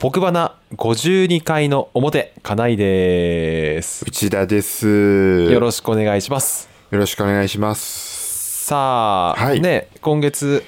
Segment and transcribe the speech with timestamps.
[0.00, 4.02] 僕花52回の表、金井です。
[4.08, 4.88] 内田です。
[4.88, 6.70] よよろしくお願いします。
[6.90, 8.64] ろしくお願いします。
[8.64, 10.64] さあ、はいね、今月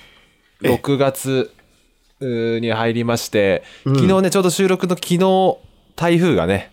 [0.60, 1.50] 6月
[2.20, 5.56] に入りまして、昨日ね、ちょうど収録の昨日、
[5.96, 6.70] 台風がね、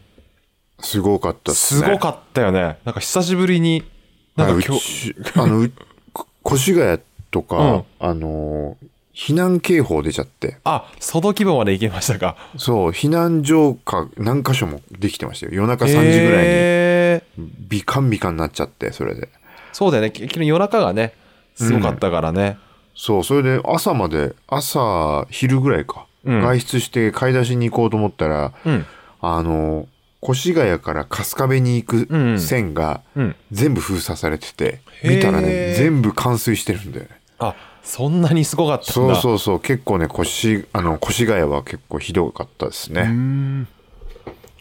[0.81, 1.85] すごかったっすね。
[1.85, 2.77] すごかったよね。
[2.83, 3.85] なんか久しぶりに、
[4.35, 5.63] なんか今う日、ちあの、
[6.45, 6.99] 越谷
[7.31, 8.87] とか、うんあのー、
[9.19, 10.59] 避難警報出ちゃって。
[10.63, 12.37] あ、その規模まで行けましたか。
[12.57, 15.51] そう、避難所か何箇所もできてましたよ。
[15.55, 19.27] 夜中3時ぐらいにビカンビカンになっちゃって、それで。
[19.73, 20.11] そうだよね。
[20.11, 21.15] き昨日夜中がね、
[21.53, 22.57] すごかったからね。
[22.95, 26.05] そう、それで朝まで、朝、昼ぐらいか。
[26.23, 28.85] うん外出して買い出しに行こうと思ったら、うん。
[29.19, 33.35] あのー、越谷から春日部に行うんうんく線がうん。
[33.51, 37.09] 全部封鎖されてて、へー見たらね、全部冠水してるんだよね。
[37.39, 38.91] あ、そんなにすごかったんだ。
[38.93, 43.03] そうそうそう、結構ね、越、あの、越谷は結構ひどかったですね。
[43.03, 43.67] ん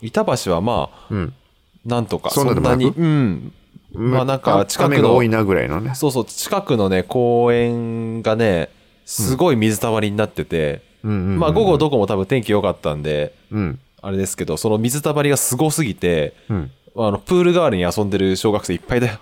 [0.01, 1.35] 板橋はまあ、うん。
[1.85, 3.53] なんとか、そんなに、うん。
[3.93, 5.95] まあなんか近くの多いなぐらいのね。
[5.95, 8.71] そうそう、近くのね、公園がね、
[9.07, 13.81] すごい水たまりになってて、うんまあ午後どこも多分天気良かったんで、うん。
[14.01, 16.71] あれですけど、その水たまりがすごすぎて、うん。
[16.97, 19.19] あの、プール代わりに遊んでる小学生いっぱいだよ。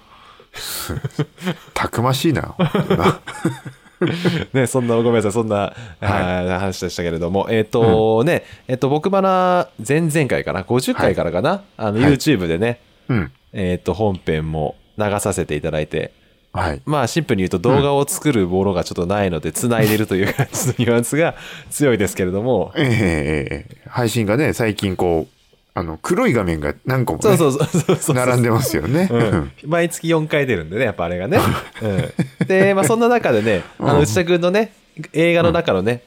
[1.74, 2.54] たくましいな。
[4.52, 12.12] ね、そんな、ごめんなさい、そんな、あー話でしたけれども、えっ、とね、えっ、と、僕ばな、前々回かな、50回からかな、あの、はい。
[12.12, 13.32] YouTube でね、うん。
[13.52, 16.12] えっ、と、本編も流させていただいて、
[16.52, 16.82] はい。
[16.86, 21.34] まあ、シンプルに言うと動画を作るものがちょっとないので、繋いでるという感じのニュアンスが
[21.70, 23.88] 強いですけれども、ええええ。
[23.88, 25.35] 配信がね、最近こう、
[25.78, 28.16] あの、黒い画面が何個もね、そうそうそうそうそう。
[28.16, 29.10] 並んでますよね。
[29.12, 31.38] うん、毎月4回出るんでね、やっぱあれがね。
[32.40, 34.72] うん、で、まあそんな中でね、あのうん内田君のね、
[35.12, 36.02] 映画の中のね、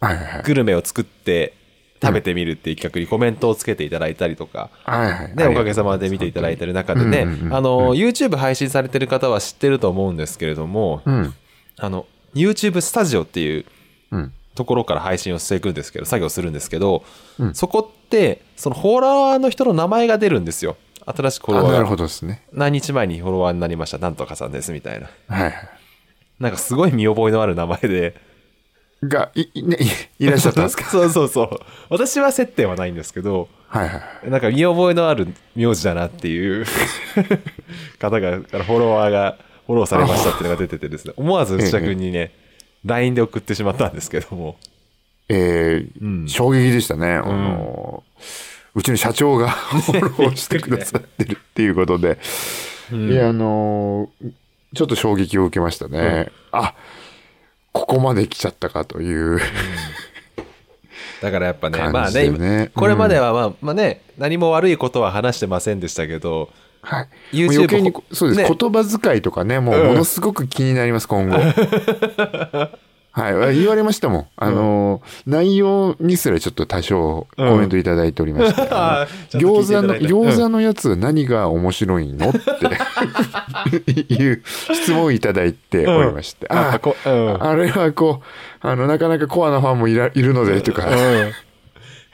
[0.00, 0.42] はいはいはい。
[0.42, 1.54] グルメを作って
[2.02, 5.36] 食べてみるっていう企画にコメントをつけていただいたりとか、はいはい。
[5.36, 11.32] ね、おかげさまで見ていただいてる中でね、あの、YouTube 配信されてる方は知ってると思うんですけれども、うん。
[11.78, 13.64] あの、YouTube スタジオっていう
[14.10, 14.32] うん。
[14.56, 17.04] ところから配信をしていくんですけど、作業するんですけど、
[17.38, 20.76] うんそこって、そのフォロワーの人の名前が出るんですよ。
[21.06, 22.42] 新しくフォロワーがほどですね。
[22.52, 25.08] 何日前にフォロワーになりました、なんとかさんです、みたいな。
[25.28, 25.52] はいはい。
[26.40, 28.20] なんかすごい見覚えのある名前で。
[29.02, 29.76] が、い、いね、
[30.18, 30.84] いいらっしゃったんですか？
[30.90, 31.48] そうそうそう。
[31.90, 34.30] 私は接点はないんですけど、はいはい。
[34.30, 36.66] なんか見覚えのある名字だなっていう
[37.98, 42.32] 方が、からフォロワーがフォローされましたっていうのが出ててですね、思わず内田君にね、
[42.86, 44.56] LINE で送ってしまったんですけども。
[45.28, 47.14] えーうん衝撃でしたね。
[47.14, 48.04] あの、
[48.74, 52.18] うちの社長がフォローしてくださってるっていうことで。
[52.92, 54.32] いや、あのー
[54.74, 56.30] ちょっと衝撃を受けましたね。
[56.52, 56.74] あ、
[57.72, 59.40] ここまで来ちゃったかという。
[61.22, 66.50] だからやっぱね、感まあねこれまではまあ、まあね、何も悪いことは話してませんでしたけど、
[66.86, 67.08] はい。
[67.32, 71.36] YouTube 余計に、そうです、ね言葉遣いとかね、もうものすごく気になります、今後。
[73.10, 73.58] はい。
[73.58, 74.26] 言われましたもん。
[74.36, 78.68] あのー内容にすらちょっと多少コメントいただいておりまして。
[78.70, 86.46] あーちゃん餃子の、餃子のやつ何が面白いのって いう質問をいただいておりまして。
[86.50, 90.86] やっぱあこうんあれはこう、あの、なかなかコアなファンもいらいるので、とか。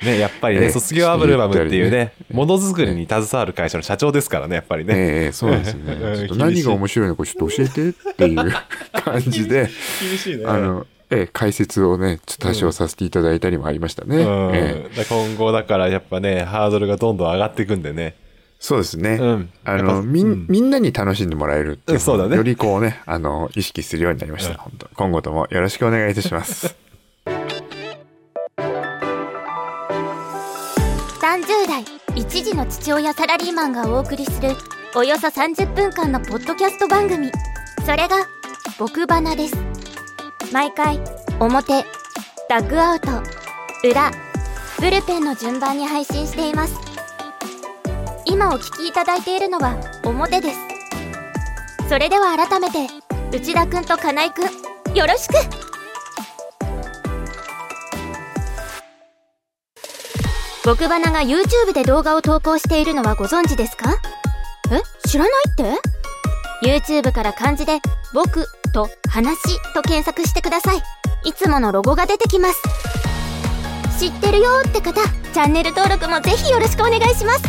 [0.02, 4.94] うんね、やっぱりね、ええ卒業アルバムっていう言ね、ものづくりに携わる会社の社長ですからね、やっぱりね。
[4.96, 6.28] ええそうですよね。
[6.36, 8.52] 何が面白いのかちょっと教えてっていう
[8.92, 9.68] 感じで、
[10.00, 14.16] 厳しいねあの、ええ解説をね、ちょっと多少させていただいたりもありましたね。
[14.16, 18.16] うんええ今後だからやっぱね、ハードルがどんどん上がっていくんでね。
[18.62, 19.18] そうですね。
[19.20, 24.64] うんあの、みん、みんなに楽しんでもらえるっていううんそうだねよりこうね、あの、意識するようになりました。
[24.94, 26.76] 今後ともよろしくお願いいたします。
[32.32, 34.56] 1児の父親サラリーマンがお送りする
[34.94, 37.30] およそ30分間のポッドキャスト番組。
[37.84, 38.26] それが
[38.80, 39.56] 「僕花」です。
[40.50, 40.98] 毎回
[41.38, 41.84] 表
[42.48, 43.10] ダッグアウト
[43.84, 44.10] 裏
[44.80, 46.74] ブルペンの順番に配信しています。
[48.24, 50.58] 今お聴きいただいているのは表です。
[51.86, 52.88] それでは改めて
[53.30, 55.34] 内田くんと金井くんよろしく
[60.64, 63.96] 僕花が YouTube で動画を投稿しているのはご存知ですか？
[64.70, 65.08] え？
[65.08, 65.64] 知らないって
[66.64, 67.80] ?YouTube から漢字で
[68.14, 69.36] 「僕」と「話」
[69.74, 70.82] と検索してください。
[71.24, 72.62] いつものロゴが出てきます。
[73.98, 77.42] 知ってるよって方チャンネル登録もぜひよろしくお願いします。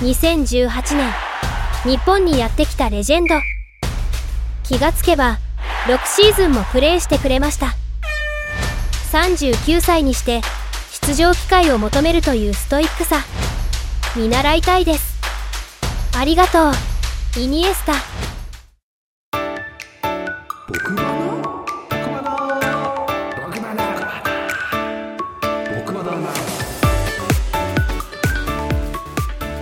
[0.00, 1.12] 2018年
[1.84, 3.34] 日本にやってきたレジェンド。
[4.64, 5.38] 気がつけば
[5.86, 7.74] 6シーズンもプレーしてくれました。
[9.12, 10.40] 39歳にして
[11.06, 13.18] 出場機会を求めるというストイックさ。
[14.16, 15.20] 見習いたいです。
[16.16, 16.72] ありがとう。
[17.38, 17.92] イニエスタ。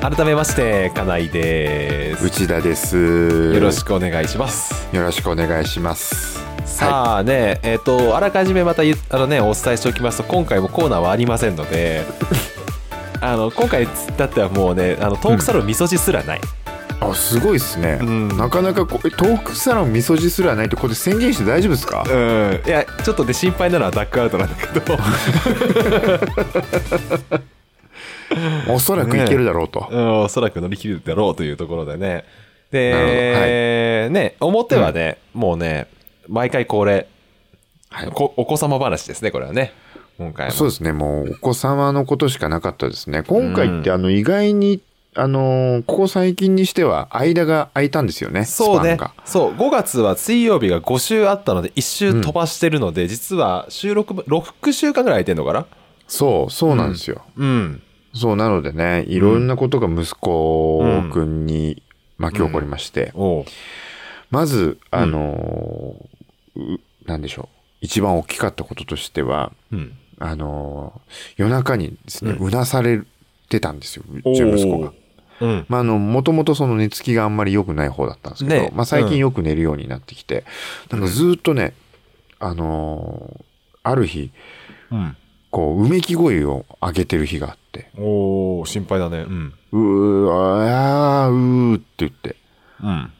[0.00, 6.49] 改めまして金井です内田ですよろしくお願いしますよろしくお願いします
[6.80, 12.06] さあね、えっ、とあらかじめまたあのねお伝えしておきますと今回もコーナーはありませんので
[13.20, 13.86] あの今回
[14.16, 16.40] だってはもうねあのトークサロン味噌汁すらない、
[17.00, 18.28] あすごいですね、うん。
[18.28, 22.02] なかなかこうトークサロン味噌汁すらないってこれ宣言して大丈夫ですか？
[22.08, 24.98] うん、いやちょっとね心配なのはダックアウトなんだけど、
[28.72, 32.08] おそらくいけるだろうと、うん、おそらく乗り切るだろうというところでね。
[32.08, 32.24] なる
[32.70, 35.88] で、ね表はね、もうね
[36.30, 37.08] 毎回恒例、
[37.90, 38.10] はい。
[38.10, 39.72] こお子様話ですねこれはね。
[40.16, 40.52] 今回も。
[40.52, 40.92] そうですね。
[40.92, 43.22] もうお子様のことしかなかったですね。
[43.24, 44.80] 今回ってあの意外に
[45.16, 48.96] あのここ最近にしては間が空いたんですよねそうね。
[49.24, 49.52] そう。
[49.54, 55.66] 5月は水曜日が5週あったので1週飛ばしてるので、実は収録分6週間ぐらい空いてんのかな？
[56.06, 57.82] そうそうなんですよ、うん。
[58.14, 60.80] そうなのでねいろんなことが息子
[61.12, 61.82] くんに
[62.18, 63.44] 巻き起こりまして、おう。
[64.30, 66.06] まずあのーう
[67.06, 67.56] なんでしょう。
[67.82, 69.96] 一番大きかったこととしてはうん。
[70.18, 73.02] あのー夜中にですね、うなされ
[73.48, 74.92] てたんですようおちの息子が。
[75.40, 75.66] うん。
[75.68, 80.44] まあ、あの、もともとその寝つきがあんまり良くない方だったんですけど、ねまあ最うん近よく寝るようになってきて、
[80.90, 81.72] なんかずーっとね、
[82.38, 83.44] あのー
[83.82, 84.30] ある日、
[84.92, 85.16] うん。
[85.50, 89.20] こう、うめき声を上げてる日があって、おお心配だね。
[89.20, 89.54] うん。
[89.72, 92.36] うー、あー、うーって言って、
[92.82, 93.10] うん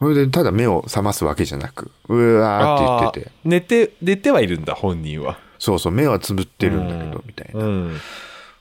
[0.00, 5.38] それでただ目を覚ますわけじゃなく、うわーって言ってて、寝て寝てはいるんだ本人は。
[5.58, 7.62] そうそう、目はつぶってるんだけど、みたいな。
[7.62, 8.00] うん。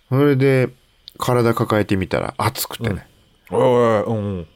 [0.09, 0.69] それで、
[1.18, 3.07] 体抱えてみたら熱くてね。
[3.50, 4.47] おいおいうん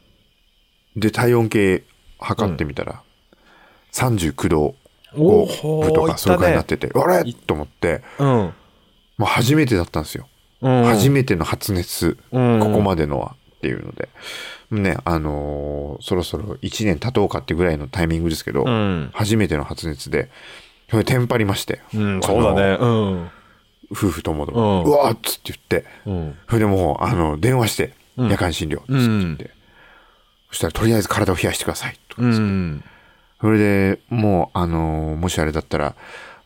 [0.97, 1.83] で、体温計
[2.19, 3.01] 測ってみたら、
[3.93, 4.75] 39度
[5.15, 7.33] お5分とか、それくらいになってて、あれ？
[7.33, 8.27] と思って、うん。
[8.27, 8.53] も
[9.21, 10.27] う初めてだったんですよ。
[10.61, 10.83] うん。
[10.83, 12.59] 初めての発熱、うん。
[12.59, 14.09] ここまでのはっていうので。
[14.71, 19.09] ね、あのーそろそろ1年経とうかってぐらいのタイミングですけど、うん。
[19.13, 20.29] 初めての発熱で、
[20.89, 22.77] それテンパりまして、うんそうだね。
[22.79, 23.29] うん。
[23.91, 24.57] 夫婦ともどうん。
[24.57, 26.37] も、うわーっつって言って、うん。
[26.47, 28.29] それでもう、あの、電話して、うん。
[28.29, 29.51] 夜間診療っつって言って、
[30.49, 32.83] そしたらとりあえず体を冷やしてください、とかうですねん。
[33.41, 35.95] それでもう、あのーもしあれだったら、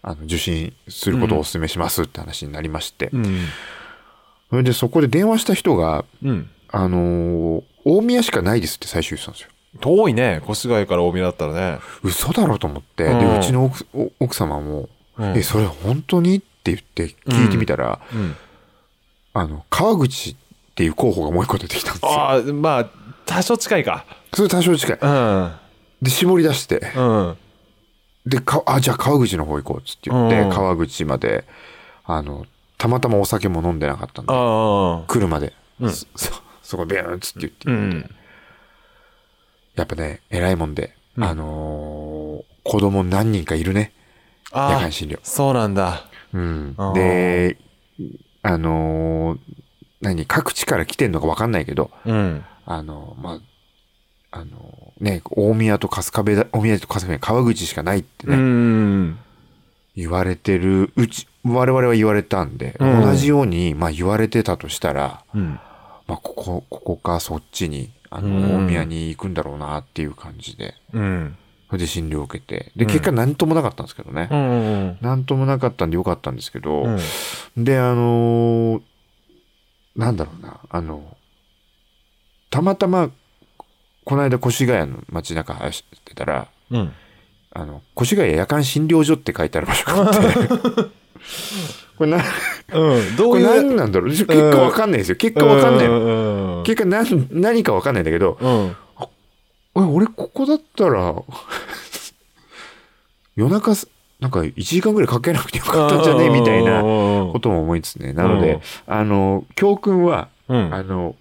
[0.03, 3.47] あの受診することをお勧めしますって話になりまして、うん。
[4.49, 9.49] それでそこで電話した人が、うんあのー大宮しかないですって最初言ってたんですよ。
[9.79, 10.41] 遠いね。
[10.49, 11.79] 越谷から大宮だったらね。
[12.03, 13.19] 嘘だろうと思って、うん。
[13.19, 15.37] で、うちの奥お奥様も、うん。
[15.37, 18.35] え、それ本当にって言って聞いてみたら、うん。
[19.33, 20.35] あの、川口っ
[20.75, 22.11] ていう候補がもう一個出てきたんですよ。
[22.11, 22.89] ああまあ
[23.25, 24.05] 多少近いか。
[24.33, 24.97] それ多少近い。
[24.99, 25.51] うん。
[26.01, 27.37] で、絞り出して、うん。
[28.25, 30.49] で、かあ、じゃあ川口の方行こうっつって言って、うん。
[30.49, 31.45] 川口まで、
[32.03, 32.45] あの、
[32.77, 35.93] たまたまお酒も飲んでなかったんで、車で、うん
[36.67, 38.09] そこビューンっつって言って、うん。
[39.75, 41.23] やっぱね、偉いもんで、うん。
[41.23, 43.93] あのー子供何人かいるね。
[44.53, 45.19] 夜間診療。
[45.23, 46.07] そうなんだ。
[46.33, 46.75] うん。
[46.93, 47.57] で、
[48.43, 49.39] あのー
[50.01, 52.43] 何、各地から来てんのか分かんないけど、うん。
[52.65, 53.39] あのーま
[54.31, 59.17] あ、あのーね、大宮と春日部だ、大宮と春日部に川口しかないってうね、ん。
[59.95, 63.01] 言われてる、うち、我々は言われたんで、うん。
[63.03, 65.57] 同じように、まあ言われてたとしたら、うん
[66.07, 68.55] まあここ、ここかそっちに、あの、うん。
[68.55, 71.37] 大宮に行くんだろうなっていう感じで、うん。
[71.69, 72.91] それで診療を受けて、で、うん。
[72.91, 74.29] 結果何ともなかったんですけどね。
[74.31, 77.63] うん何ともなかったんでよかったんですけど、うん。
[77.63, 78.81] で、あのー
[79.97, 81.17] なんだろうな、あの、
[82.51, 83.09] たまたま、
[84.05, 86.93] この間越谷の街中走ってたら、うん。
[87.51, 90.19] あの、越谷夜間診療所って書いてある場所があって、
[91.97, 92.17] これな、
[92.73, 93.15] うん。
[93.15, 93.45] どういう？
[93.47, 94.09] 何なんだろう？
[94.09, 95.15] 結果わかんないですよ。
[95.15, 95.87] 結果わかんない。
[96.63, 98.75] 結果何、何かわかんないんだけど、うん。
[99.75, 101.15] え俺ここだったら、
[103.35, 103.87] 夜中す、
[104.19, 106.29] なんか1時間ぐらいかけなくてよかったんじゃね？
[106.29, 108.13] みたいなこことも思いつつね。
[108.13, 108.93] なので、うん。
[108.93, 110.73] あの、教訓は、うん。
[110.73, 111.15] あの、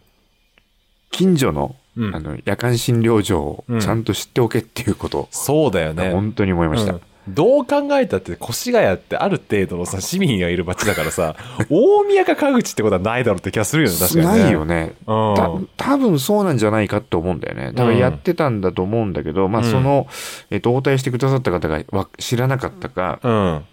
[1.10, 2.14] 近所の、うん。
[2.14, 5.28] あの、夜間診療所をちゃんと知っておけっていうこと。
[5.30, 6.10] そうだよを、ね。
[6.10, 6.98] 本当に思いました。
[7.26, 11.34] うんどう考えたって越谷ってある程度のさ市民がいる街だからさ
[11.68, 14.92] 大宮か川口ってことはないだろうって気がするよね確かにねないよね。
[15.06, 17.72] うんた多分そうなんじゃないかと思うんだよね。
[17.72, 20.06] だからやってたんだと思うんだけど、まあうんその、
[20.50, 23.64] えっと、応対してくださった方がわ知らなかったか、うん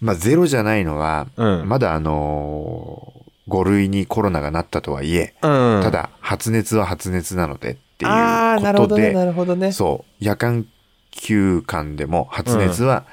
[0.00, 9.72] まあゼロじゃないのは、うんまだあのー、5類にコロナがなったとはいえ、うんただ発熱は発熱なのでっていうああ、なるほどね、ことで、なるほどね。
[9.72, 10.66] そう、夜間
[11.16, 13.04] 休館でも発熱は、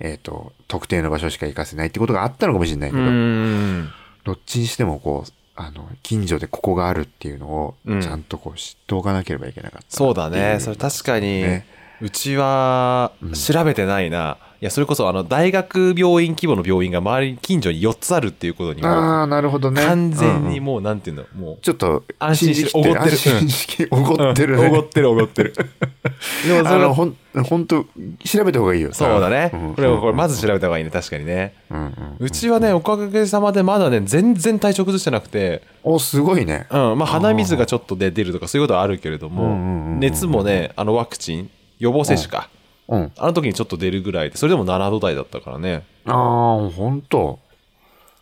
[0.00, 3.92] えっ、と、特定の場所しか行かせないってことがあったのかもしれないけうど、ん。
[4.24, 9.96] どっちにしてもこう、あの、近所でここがあるっていうのをうん、ちゃんとこう知っておかなければいけなかった。
[9.96, 10.58] そうだね。
[10.60, 11.66] それ確かに、ね
[12.02, 14.36] うちはうん調べてないな。
[14.60, 19.84] いや、それこそあの、大学病院規模の病院が周りに近所に4つあるっていうことにも、ああ、なるほどね。
[19.84, 24.68] 完全にうんもう、なんていうの、もう、ちょっと、安心しておごってる安心しおごってるね。
[24.68, 25.52] おごってるおごってる。
[26.46, 27.86] でもそれはほん、ほんと、
[28.24, 28.90] 調べた方がいいよ。
[28.92, 29.46] そうだね。
[29.46, 31.54] んこれこれまず調べた方がいいね、確かにね。
[31.68, 36.68] うんうんうちはね、おかげさまでまだね、全然体調崩してなくて、お、すごいね。
[36.70, 41.50] うん、まあ鼻水がちょっとで出るとかそういうことはあるけれどうんうんうんうん、も熱もね、あのワクチン、
[41.82, 42.48] 予防接種か。
[42.88, 43.12] うん。
[43.16, 45.82] あの時にちょっと出るぐらいで、それでも7度台だったからね。
[46.06, 47.40] ああ、ほんと。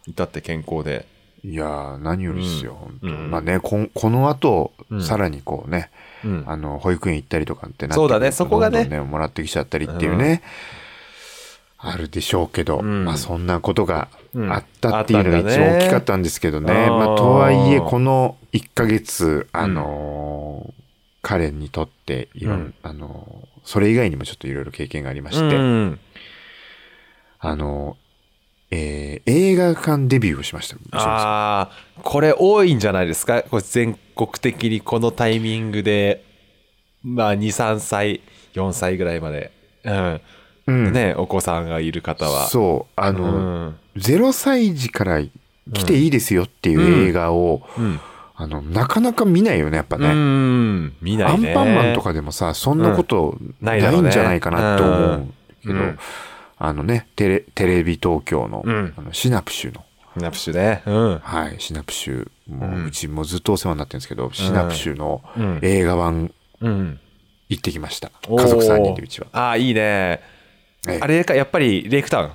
[0.06, 1.06] 至って健康で。
[1.44, 5.90] いやー、何よりですよ、うん本当、うんまあね、こんこの後、うんさらにこうね、
[6.24, 6.44] うん。
[6.46, 10.42] あの、保育園行ったりとかってなってそうだねそこがねどんどんもらってきちゃったりっていうね、
[11.76, 16.72] あるでしょうけど、うんまあそんなことがうんあったっていうのが一番大きかったんですけどね。
[16.72, 20.79] あーまあとはいえ、この1ヶ月、あのー
[21.22, 22.74] 彼にとっていろん、うん。
[22.82, 26.00] あのーそれ以外にもちょっといろいろ経験がありまして、うん。
[27.38, 30.76] あのーえー映画館デビューをしました。
[30.92, 31.70] ああ、
[32.02, 33.42] これ多いんじゃないですか？
[33.42, 36.24] これ全国的にこのタイミングで、
[37.02, 38.20] まあ2、3歳、
[38.54, 39.50] 4歳ぐらいまで、
[39.84, 40.20] うん。
[40.68, 40.92] うん。
[40.92, 42.46] ね、お子さんがいる方は。
[42.48, 45.20] そう、ああの、0歳児から
[45.72, 48.00] 来ていいですよっていう映画を、うん。
[48.42, 50.08] あの、なかなか見ないよね、やっぱうね。
[50.12, 50.94] ん。
[51.02, 51.50] 見ないね。
[51.50, 55.26] アンパンマンとかでもさ、そんなことないんじゃないかなと思う
[55.62, 55.98] けど、うん
[56.62, 59.82] あのね、テレ、テレビ東京の、うんあのシナプシュの、
[60.14, 60.82] シナプシュね。
[60.86, 61.18] うん。
[61.18, 66.30] はい、シナプシュ、もう、うちもずっとお世話になってるんですけど、シナプシュのうん映画版
[66.60, 67.00] うん。
[67.48, 68.10] 行ってきました。
[68.28, 69.26] 家族3人でうちは。
[69.32, 69.80] ああ、いいね。
[69.80, 70.20] え
[70.88, 72.30] えあれか、やっぱりレイクタウン？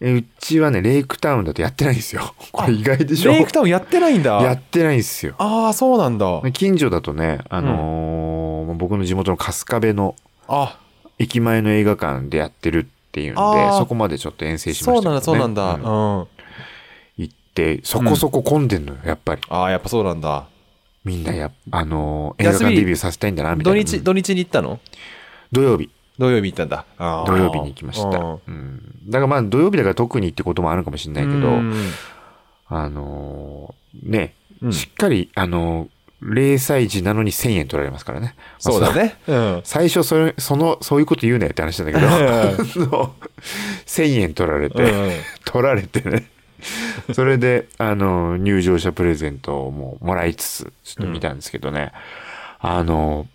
[0.00, 2.34] えうちはね、レイクタウンだとやってないんですよ。
[2.52, 3.32] これ意外でしょ？
[3.32, 4.42] レイクタウンやってないんだ。
[4.42, 5.34] やってないんですよ。
[5.38, 6.42] ああ、そうなんだ。
[6.52, 10.16] 近所だとね、あのー僕の地元の春日部の
[10.48, 10.78] あ、
[11.18, 13.40] 駅前の映画館でやってるっていうんで
[13.78, 15.90] そこまでちょっと遠征しましたね、そうなんだ、そうなんだ。
[15.90, 16.26] ううん。
[17.16, 20.46] 行ってそこそこ混んでんのよやっぱりああ、やっぱそうなんだ。
[21.04, 24.78] みんなやあのー映画館デビューさせたいんだなみたいな土日、うん土日に行ったの？
[25.52, 26.84] 土曜日土曜日行ったんだ。
[27.26, 31.74] 土曜日に行きました、うんうんだからまあ土曜日だから特にってこともあるかもしれないけど、うん
[32.66, 35.88] あのーね、うんしっかりあのー
[36.22, 38.34] 0歳児なのに1000円取られますからね。
[38.36, 39.16] まあそうだね。
[39.26, 39.60] うん。
[39.64, 42.18] 最初それ、その、そういうこと言うなよって話なんだけど、あ
[42.88, 43.14] の
[43.84, 45.12] 1000円取られて、うん
[45.44, 46.30] 取られてね。
[47.12, 51.92] それで、あの、入場者プレゼントをもうもらいつつ、ちょっと見たんですけどね。
[52.60, 53.26] あの、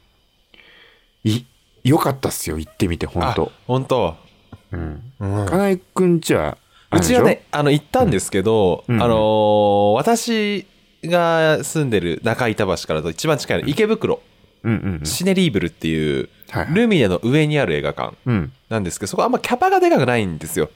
[1.23, 1.43] い、
[1.83, 4.15] 良かったっすよ、行ってみて、本あ当本当。
[4.71, 5.13] うん。
[5.19, 6.57] うん金井くんちは、
[6.89, 10.67] あれでしょうちはね、あの、行ったんですけど、うんあのー私
[11.03, 14.21] が住んでる中板橋からと一番近いの池袋、
[14.63, 15.05] うんうんうん。
[15.05, 18.51] シネリーブルっていう、はいはいルミネの上にある映画館うん。
[18.69, 20.69] なんですけど、そこあんまキャパがでかくないんですよ。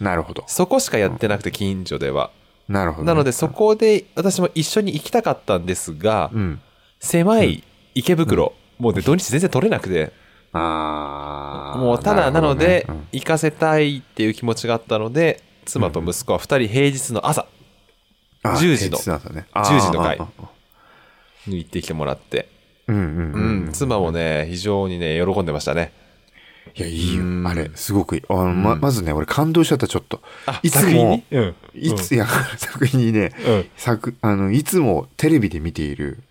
[0.00, 0.44] なるほど。
[0.46, 2.30] そこしかやってなくて、近所では。
[2.68, 6.60] なるほどね、なので、そこで私も一緒に行きたかったんですが、うん。
[7.00, 7.62] 狭い
[7.94, 10.12] 池袋、もうね、土日全然取れなくて、
[10.56, 18.98] あーもうただなので、行かせたいっていう気持ちがあったので、妻と息子は2人平日の朝うんあ10時の
[19.34, 20.18] ね10時の回
[21.46, 23.72] に行ってきてもらって、ーうんうんううんん。
[23.72, 25.92] 妻もね、非常にね、喜んでましたね。
[26.74, 27.24] いや、いいよう。
[27.42, 28.22] んあれ、すごくいい。
[28.28, 30.20] あのま、まずね、俺感動しちゃった、ちょっと。
[30.46, 31.22] あいつも。
[31.74, 32.26] いつ、いや、
[32.58, 36.22] 作品にね、うん作、あの、いつもテレビで見ている、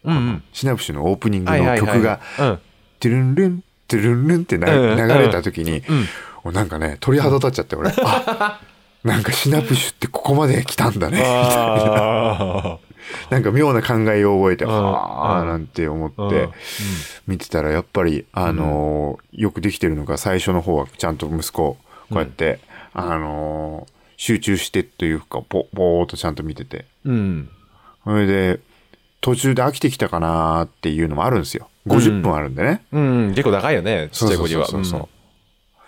[0.53, 2.60] シナプシュのオープニングの曲が、うん。
[3.00, 4.98] トゥルンルン、トゥルンルンってなうん。
[4.98, 6.06] 流れた時に、うん。
[6.44, 8.60] おなんかね、鳥肌立っちゃって、俺、あ、
[9.04, 11.22] なんかシナプシュってここまで来たんだね。
[11.25, 12.77] あ
[13.30, 15.48] なんか妙な考えを覚えて、あ、うん。
[15.48, 16.30] なんて思っあ。
[16.30, 16.50] て、
[17.27, 21.77] 見てたらやっぱりあのーよくできてるのが最初の方はちゃんと息子こ
[22.12, 22.60] うやって、
[22.94, 26.86] あのー集中してというかぼぼーっとちゃんと見てて。
[27.06, 27.50] うん。
[28.06, 28.60] それで
[29.22, 33.30] 途中で飽きてきたかなーっていうのもあるんですよ50分あるんでね、うん。
[33.30, 34.65] 結構高いよね、ちっちゃい子には。
[34.68, 35.10] そうそう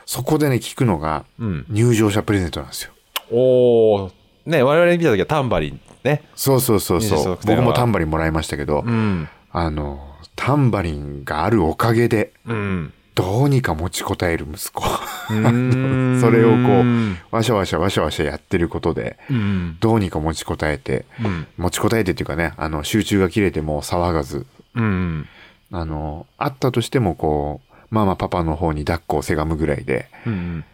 [0.06, 1.66] そこでね聞くのがうん。
[1.70, 2.92] 入場者プレゼントなんですよ
[3.30, 4.12] おー。
[4.46, 6.24] ね、我々見た時はタンバリンね。
[6.36, 9.28] そうそうそうそう僕もタンバリンもらいましたけど、うん。
[9.52, 10.00] あの
[10.36, 12.94] タンバリンがあるおかげでうん。
[13.16, 14.84] どうにか持ちこたえる息子。
[15.28, 25.28] それをこううんわしゃわしゃわしゃわしゃやってることで、うんどうにか持ちこたえて、うん持ちこたえてっていうかね、あの、集中が切れても騒がず、うん
[25.72, 30.66] あの、あったとしてもこう、まあまあパパの方に抱っこをせがむぐらいで、うん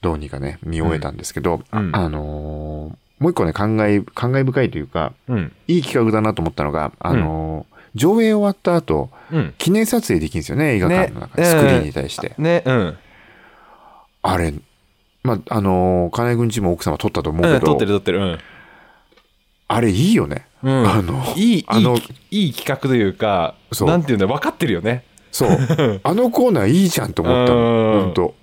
[0.00, 1.94] どうにかね、見終えたんですけど、うん。
[1.94, 5.52] ああのーもう一個ね、感慨、感慨深いというか、うん。
[5.68, 9.54] いい企画だなと思ったのが、あのー上映終わった後、うん。
[9.58, 11.48] 記念撮影できるんですよね、映画館の中で、ね。
[11.48, 12.34] スクリーンに対して。
[12.38, 12.98] ねうん。
[14.22, 14.52] あれ、
[15.22, 18.18] まあ、あのー金井君ちも奥様撮ったと思うけど、うん撮ってる撮ってる。
[18.18, 18.38] うん
[19.74, 20.46] あれいいよね。
[20.62, 20.86] うん。
[20.88, 21.96] あの、いいあの
[22.30, 23.88] いい企画というかそう。
[23.88, 25.04] なんていうんだ分かってるよね。
[25.30, 25.50] そう。
[26.04, 27.58] あのコーナーいいじゃんと思ったうん。
[27.58, 28.02] の。
[28.04, 28.34] 本当。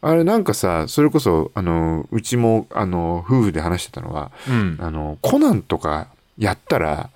[0.00, 4.78] あれなんかさ、それこそ、あの、うちも、あの、夫婦で話してたのは、うん。
[4.80, 6.06] あの、コナンとか
[6.38, 7.10] やったら、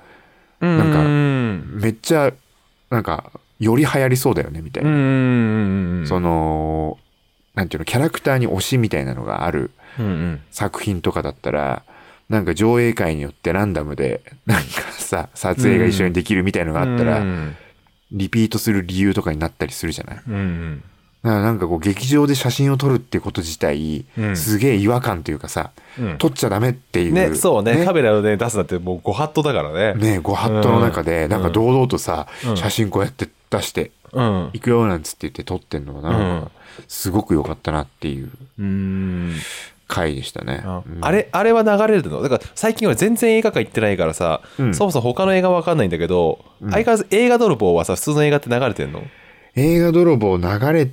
[0.60, 2.32] なんかうんめっちゃ、
[2.90, 3.30] なんか、
[3.60, 4.90] より流行りそうだよね、みたいな。
[6.06, 6.98] その、
[7.54, 9.70] なんていうの、キャラクターに推しみたいなのがある
[10.50, 11.84] 作品とかだったら、
[12.32, 17.56] なんか上映会によってランダムで、なんかさ、撮影が一緒にできるみたいのがあったら、うん。
[18.10, 20.16] リピートする理由とかになったりするじゃない？
[20.16, 24.36] だからなんかこう劇場で写真を撮るってこと自体、うん。
[24.36, 26.18] すげえ違和感というかさ、うん。
[26.18, 27.12] 撮っちゃダメっていう。
[27.12, 27.76] ねそうね。
[27.76, 27.84] ね。
[27.84, 29.94] カメラをね出すなんてもうご法度だからね。
[29.94, 31.30] ねご法度の中で、うん。
[31.30, 32.56] なんか堂々とさ、うん。
[32.56, 34.50] 写真こうやって出して、うん。
[34.52, 36.42] 行くよなんつって言って撮ってんのがなん。
[36.44, 36.50] か、
[36.88, 38.30] すごく良かったなっていう。
[38.58, 39.34] うん
[39.94, 40.62] 回でしたね。
[40.64, 40.98] あうん。
[41.04, 42.22] あれあれは流れるの？
[42.22, 44.74] だから最近俺全然映画館行ってないからさ、うん。
[44.74, 49.02] そもそも他の映画わかんないんだけど、相変わらず映画泥棒はさ普通の映画って流れてんの？
[49.54, 50.90] 映画泥棒流れ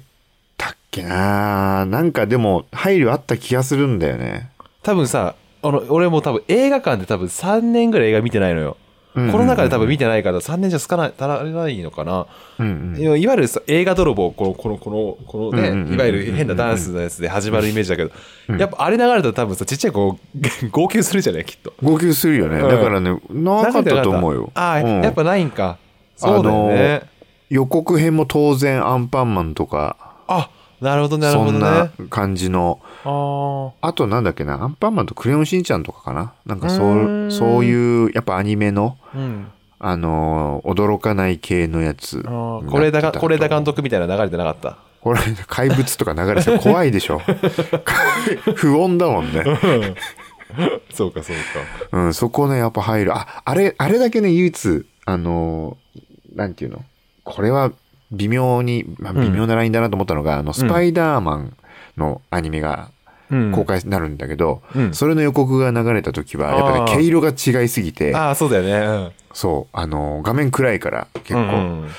[0.58, 1.86] たっけな？
[1.86, 4.50] なんかでも配慮あった気がするんだよね。
[4.84, 12.28] 多分さあの俺も多分映画館で多分3年ぐらい映画見てないのよ、うんうんうんコロナ禍で多分見てないから3年じゃつかない足らないのかな、
[12.60, 13.02] うんうん。
[13.02, 18.12] いわゆるさ映画泥棒このこのこのこのね、うんうんうんうんいわゆる変なダンスのやつで始まるイメージだけど、
[18.58, 20.18] やっぱあれ流れたら多分さちっちゃい子
[20.72, 21.74] 号泣するじゃないきっと。
[21.82, 22.60] 号泣するよね。
[22.60, 22.70] うん。
[22.70, 24.52] だからね、なかったと思うよ。
[24.54, 25.02] ああ、うん。
[25.02, 25.78] やっぱないんか。
[26.16, 27.02] そうだよね。
[27.50, 29.96] 予告編も当然アンパンマンとか、
[30.28, 30.50] あ
[30.82, 31.60] なるほどなるほどね。
[31.60, 36.34] そんな感じの、ああとなんだっけな、アンパンマンとクレヨンしんちゃんとかかな？
[36.46, 36.84] なんかそ
[37.28, 39.48] うそういう、やっぱアニメの、あうん。
[39.82, 42.22] あのー驚かない系のやつ。
[42.26, 44.78] あー是枝が是枝監督みたいな流れてなかった？
[45.02, 46.52] これ、怪物とか流れてた。
[46.52, 47.20] ら 怖いでしょ。
[48.56, 49.44] 不穏だもんね。
[50.94, 51.36] そうかそう
[51.92, 51.98] か。
[51.98, 53.16] うん、そこね、やっぱ入る。
[53.16, 56.84] あ、あれ、あれだけね、唯一、あのーなんていうの？
[57.24, 57.72] これは
[58.12, 61.58] 微妙に、まあ、微妙なラインだなと思ったのが、あの、スパイダーマン
[61.98, 62.90] のアニメが
[63.32, 63.52] うん。
[63.52, 64.94] 公開になるんだけど、うん。
[64.96, 69.12] それの予告が流れた時は、やっぱね、毛色が違いすぎて、ああそうだよね。
[69.34, 71.48] そう、あのー画面暗いから、結構、うん
[71.84, 71.90] うん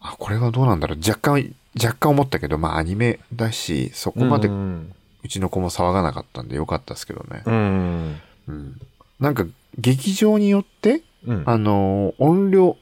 [0.00, 0.98] あ、これはどうなんだろう。
[0.98, 4.92] 若干、若干思ったけど、まあ、アニメだし、そこまでううん。
[5.28, 7.42] ちの子も騒がなかったんでよかったですけどね。
[7.46, 8.20] うん。
[8.48, 8.80] うん。
[9.20, 9.46] なんか、
[9.78, 11.42] 劇場によって、うん。
[11.46, 12.76] あのー音量、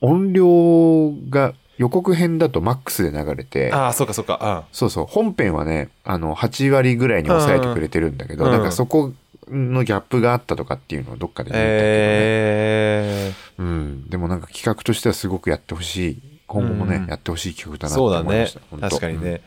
[0.00, 9.12] 音量が予告編だとマックスで流れて、ああそうかそうかあそうそう、本編はね、あの、8割ぐらいに抑えてくれてるんだけど、うんなんかそこ
[9.48, 11.74] のギャップがあったとかっていうのをどっかで見たけどね。
[11.78, 14.08] えうん。
[14.08, 16.22] でもなんか企画としてはすごくやってほしい。
[16.46, 18.60] 今後もね、うんやってほしい企画ー、だなってそうだね思いました。
[18.70, 19.42] 本当確かにね、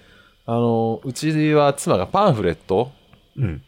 [0.46, 2.92] あのうちは妻がパンフレット
[3.38, 3.44] うん。
[3.44, 3.64] うん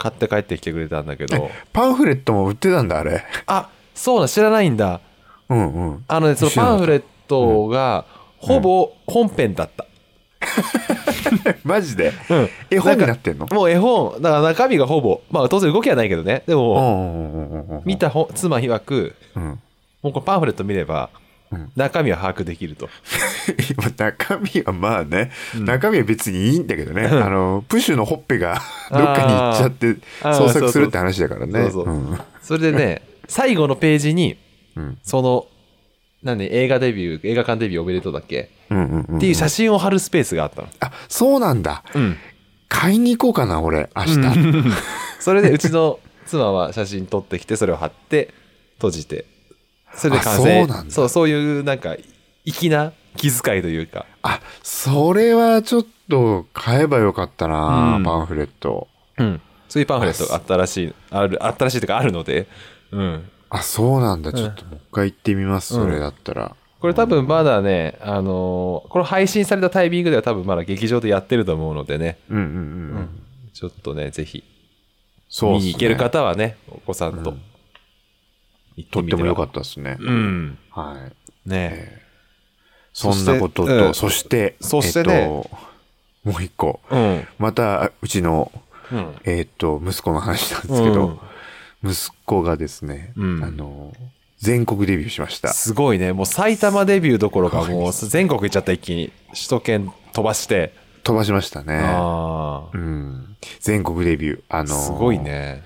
[0.00, 3.22] 買って帰ってきてくれたんだけどパンフレットも売ってたんだ、あれ。
[3.46, 5.02] あそうだ知らないんだ
[5.50, 6.04] うんうん。
[6.08, 8.04] あのねそのパンフレットが
[8.38, 9.86] ほぼ本編だった、
[11.64, 12.12] マジで？
[12.30, 12.48] うん。
[12.70, 13.46] 絵本になってんの？
[13.46, 16.42] もう絵本だから中身がほぼまあ当然動きはないけどね。
[16.46, 17.82] でうんもうんうんうんうん。
[17.84, 19.42] 見た本妻曰くうん。
[20.02, 21.10] もうこれパンフレット見れば
[21.52, 21.70] うん。
[21.76, 22.88] 中身は把握できると、
[23.76, 31.62] 今 中身はまあね、中身は別にいいんだけどね、あの、プッシュのほっぺが どっかに行っちゃって創作するって話だからね。
[31.64, 31.84] そうそう。
[31.90, 32.18] うん。
[32.40, 34.36] それでね最後のページに
[34.76, 34.98] うん
[36.22, 41.82] その何映画デビュー映画館デビューおめでとうだっけ、うんうんうんっていう写真を貼るスペースがあったの、あ、そうなんだ。
[41.94, 42.16] うん、
[42.68, 44.18] 買いに行こうかな、俺、明日。
[45.18, 48.32] それでうちの妻は写真撮ってきてそれを貼って
[48.76, 49.24] 閉じて。
[49.94, 50.60] それで完成。
[50.60, 50.94] あそうなんだ。
[50.94, 51.96] そうそういうなんか
[52.44, 54.06] 粋な気遣いというか。
[54.22, 58.04] あ、それはちょっと買えばよかったな、うん。
[58.04, 58.88] パンフレット。
[59.18, 59.40] うん。
[59.68, 62.46] そういうパンフレットがあったらしいあるあったらしいというかあるので。
[62.92, 64.32] うんあ、そうなんだ。
[64.32, 65.84] ちょっともう一回行ってみます、うん。
[65.84, 66.56] それだったら。
[66.80, 72.54] これ多分まだね、あのーこれ配信されたタイミングでは多分まだ劇場でやってると思うのでね、うんうんうんう
[73.00, 73.08] ん。
[73.52, 74.44] ちょっとね、ぜひ、
[75.28, 75.64] そうっすね。
[75.64, 77.30] 見に行ける方はね、お子さんと。
[77.30, 77.42] うん。
[78.76, 79.02] 行ってみては。
[79.02, 79.98] とっても良かったですね。
[80.00, 80.58] うん。
[80.70, 81.08] は
[81.46, 81.48] い。
[81.48, 82.00] ね。
[82.92, 83.94] そんなことと、うん。
[83.94, 85.14] そして、そしてね。
[85.14, 85.50] えっと
[86.22, 87.26] もう一個、うん。
[87.38, 88.52] また、うちの、
[88.92, 89.14] うん。
[89.24, 91.18] えっと、息子の話なんですけど、
[91.84, 93.92] 息子がですね、うんあの、
[94.38, 95.48] 全国デビューしました。
[95.48, 96.12] すごいね。
[96.12, 99.12] もう埼玉デビューどころか、もう全国行っちゃった一気に。
[99.28, 100.74] 首都圏飛ばして。
[101.02, 101.80] 飛ばしましたね。
[101.82, 103.36] あうん。
[103.60, 104.42] 全国デビュー。
[104.48, 104.64] ああ。
[104.64, 105.18] の、すごい。
[105.18, 105.62] ね。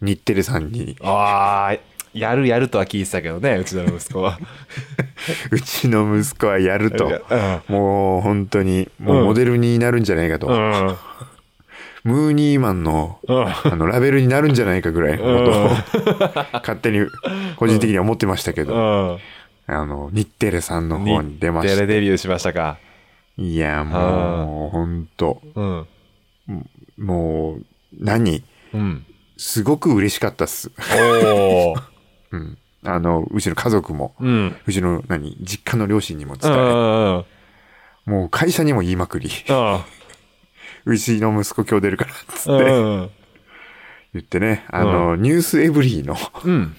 [0.00, 1.78] 日テレさんに、ああ、
[2.12, 4.38] やるやるとは聞いてたけどね、うちの息子は。
[5.50, 10.46] うちの息子はやると、うんもう本当に、もうモデルになるんじゃないかと。
[10.48, 10.96] うん。
[12.06, 17.04] ムーニーマンの、うんあの、ラベルになるんじゃないかぐらいのことを、勝手に、
[17.56, 19.74] 個人的には思ってましたけど、うん。
[19.74, 21.86] あの、日テレさんの方に出まテレした。
[21.86, 22.78] デビューしましたか。
[23.36, 25.86] いや、もう、本当うん。
[26.96, 27.64] もう、
[27.98, 28.44] 何？
[28.72, 29.04] うん。
[29.36, 30.70] すごく嬉しかったっす。
[30.78, 31.82] おー。
[32.30, 32.58] うん。
[32.84, 34.56] あの、うちの家族も、うん。
[34.64, 35.36] うちの、何？
[35.40, 36.56] 実家の両親にも伝え。
[38.08, 39.80] もう会社にも言いまくり、うん。
[40.86, 43.10] うちの息子今日出るから、つってうん。
[44.14, 46.74] 言ってね、あの、ニュースエブリーのうん。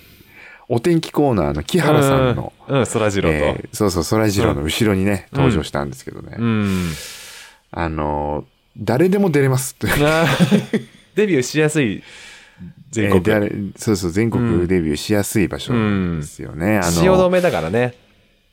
[0.70, 6.36] お天気コーナーの木原さんの、うん、そらジローえーそうそう、そらジローの後ろにね、うん登場したんですけどね。
[6.36, 6.42] と。
[6.42, 6.90] うん。
[7.72, 8.46] あの、
[8.78, 9.88] 誰でも出れますって。
[11.16, 12.04] デビューしやすい
[12.92, 13.36] 全国。
[13.36, 16.78] えー誰そうそう、全国デビューしやすい場所ですよね。
[16.78, 18.07] あの汐留だからね。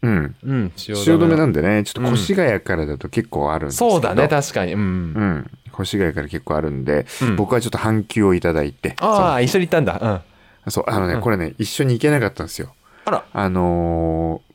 [0.05, 0.37] うん。
[0.43, 1.62] うん、汐汐留なんで。
[1.62, 4.75] でね、ちょっと越谷からだと結構あるんですけど、そうだね、確かに。
[4.75, 4.81] うん。
[4.81, 5.51] うん。
[5.83, 8.97] 越谷から結構あるんで、うん僕はちょっと半休をいただいて。
[9.01, 10.23] ああ、一緒に行ったんだ。
[10.67, 10.71] うん。
[10.71, 12.75] そう、あのね、これね、一緒に行けなかったんですよ。
[13.05, 13.25] あら。
[13.33, 14.55] あのー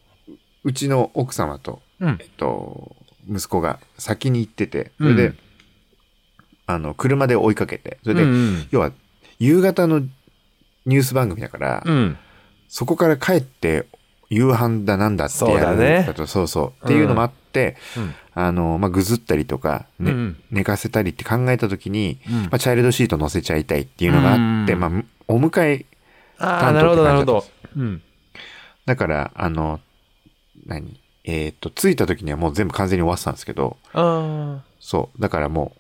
[0.66, 2.96] うちの奥様と、うんえっと、
[3.30, 5.38] 息子が先に行ってて、それで、うん
[6.68, 8.92] あの、車で追いかけて、それで、うんうん要は、
[9.40, 10.02] 夕方の
[10.86, 12.18] ニュース番組だから、うん。
[12.68, 13.88] そこから帰って、
[14.30, 16.86] 夕飯だなんだってやるだと、そうそう。
[16.86, 24.92] っていうのもあって、うんあの、まあ、ぐずったりとか、ねうん寝かせたりって考えた時に、うんまあ、チャイルドシート乗せちゃいたいっていうのがあって、うんまあ、
[25.28, 25.86] お迎え、
[26.38, 27.44] 担当なるほど、なるほど。
[27.76, 28.02] うん。
[28.86, 29.82] だから、あの、
[30.66, 31.00] 何？
[31.26, 35.22] えっ、と、着いた時にはもう全部完全に終わってたんですけど、あそう。
[35.22, 35.74] だからも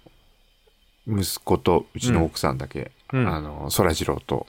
[1.07, 4.47] う、息子とうちの奥さんだけ、うんあの、そらジローと。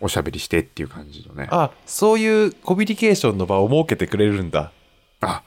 [0.00, 1.48] おしゃべりしてっていう感じのね。
[1.50, 4.72] あ、そういうコミュニケーションの場を設けてくれるんだ。
[5.20, 5.42] あ、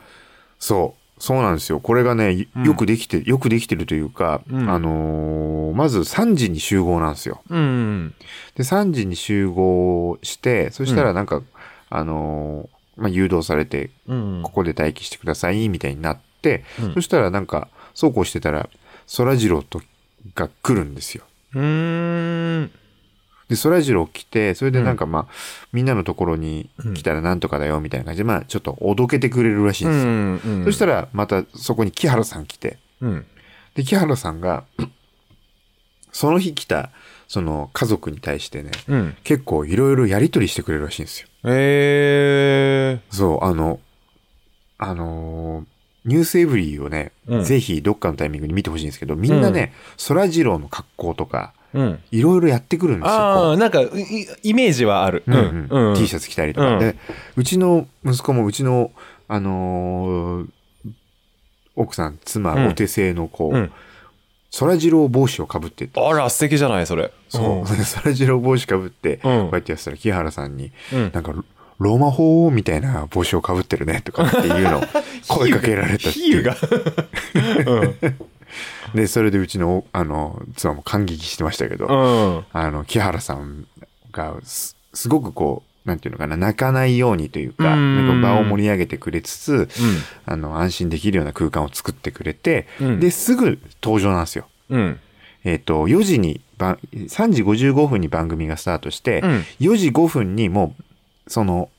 [0.60, 1.02] そう。
[1.18, 1.80] そうなんですよ。
[1.80, 7.42] これがね、うんよくできて、よくできてるというか、うんあのーまず3時に集合なんですよ。
[7.50, 8.14] うん。
[8.56, 11.42] で、3時に集合して、そしたらなんか、
[11.90, 14.42] あのーまあ、誘導されて、うん。
[14.44, 18.70] ここで待機してください、みたいになって、うんそしたらなんか、そうこうしてたら、
[19.08, 19.82] そらジローと、
[20.34, 21.24] が来るんですよ。
[21.54, 22.72] うーん。
[23.50, 25.34] で、そらジロー来て、それでなんかまあ、
[25.72, 30.12] みんなのところにうん来たらなんとかだよ、みたいな感じで、まあ、ちょっとおどけてくれるらしいんですよ。
[30.58, 30.66] うん。
[30.66, 33.26] そしたら、またそこに木原さん来て、うん。
[33.76, 34.64] で、木原さんが、
[36.12, 36.92] その日来た、
[37.28, 39.16] その家族に対してね、うん。
[39.24, 41.28] 結構いろいろやりとりしてくれるらしいんですよ。
[41.46, 43.80] えそう、あの、
[44.78, 45.66] あのー
[46.06, 51.65] ニュースエブリーをね、うんぜひどっかのタイミングに見てほしいんですけど、みんなね、そらジローの格好とか、ー。
[51.65, 51.65] うん。
[52.12, 53.14] いろいろやってくるんですよ。
[53.14, 53.90] ああ、なんか、い
[54.44, 55.24] イメージはある。
[55.28, 56.96] うんうん T シャャツ着たりとか、うんで、
[57.36, 58.92] うちの息子もうちの、
[59.28, 60.48] あのー
[61.76, 63.72] 奥さん、妻、うんお手製のこう、うん。
[64.50, 67.12] そらジロー帽子をかぶってて、あら、素敵じゃない、それ。
[67.28, 71.34] そう、そらジロー帽子かぶって、こうやってやってたら、木原さんに、うんなんか、
[71.78, 74.84] ローマ法王みたいな帽子をかぶってるね、とかっていうのを
[75.28, 76.42] 声かけられたっていう。
[76.42, 76.56] 比喩が。
[78.94, 82.46] で、それでうちの、あの、妻も感激してましたけど、うん。
[82.52, 83.68] あの、木原さん
[84.12, 89.70] がす、すごくこう、なんていうのかな、泣かないようにというか、うんなんか場を盛り上げてくれつつ、
[90.26, 94.48] あの、安心できるような空間を作ってくれて、うんで、すぐ登場なんですよ。
[94.70, 95.00] うん。
[95.44, 100.76] えっ、と、4時にば、3時55分に番組がスタートして、うん4時5分にも
[101.28, 101.70] う、その、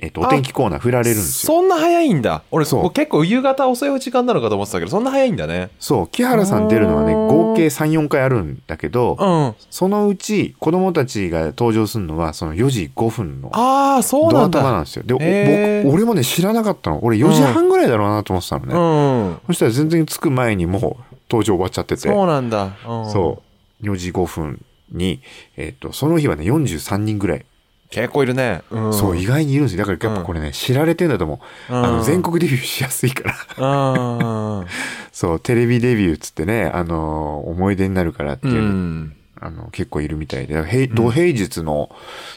[0.00, 1.54] えっ、と、お天気コーナー振られるんですよ。
[1.54, 2.42] そんな早いんだ。
[2.52, 5.70] 俺、そう結構夕方遅い時間なのかと思ってたけど、そんな早いんだね。
[5.80, 9.54] そう、木原さん出るのはね、合計3、4回あるんだけど、うん。
[9.70, 14.60] そのうち子供たちが登場するのは、その4時5分のああ、そうドアなんだ。
[14.60, 15.02] 玉なんですよ。
[15.04, 17.04] で、僕、俺もね、知らなかったの。
[17.04, 18.74] 俺4時半ぐらいだろうなと思ってたのね。
[18.74, 19.40] うん。
[19.48, 22.02] そしたら全然着く前にもう登場終わっちゃってて。
[22.02, 22.76] そうなんだ。
[22.86, 23.42] うんそ
[23.82, 23.84] う。
[23.84, 25.20] 4時5分に、
[25.56, 27.44] えっ、と、その日はね、43人ぐらい。
[27.90, 28.62] 結構いるね。
[28.70, 28.92] うん。
[28.92, 29.78] そう、意外にいるんですよ。
[29.78, 31.72] だからやっぱこれね、知られてんだと思う。
[31.72, 34.60] うんあの、全国デビューしやすいから。
[34.60, 34.66] うん。
[35.12, 39.14] そう、テレビデビューっつってね、あのー思い出になるからってういう、ん。
[39.40, 41.90] あの結構いるみたいで平土平日の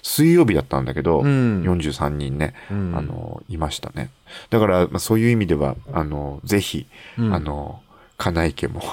[0.03, 4.11] 水曜日だったんだけど、うん43人ね、うんあのいましたね
[4.51, 6.85] だから、まあ、そういう意味ではあのぜひ、
[7.17, 7.79] うんあの
[8.17, 8.83] 金井家も